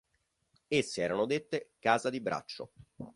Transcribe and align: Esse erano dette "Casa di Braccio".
Esse 0.67 1.03
erano 1.03 1.27
dette 1.27 1.73
"Casa 1.77 2.09
di 2.09 2.19
Braccio". 2.19 2.71